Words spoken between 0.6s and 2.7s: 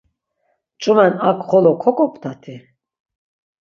Ç̆umen ak xolo kok̆optati?